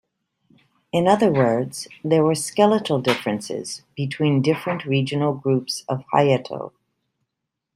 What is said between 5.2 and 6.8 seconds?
groups of Hayato.